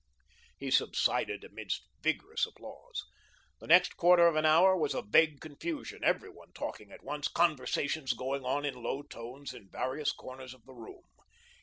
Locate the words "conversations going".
7.27-8.43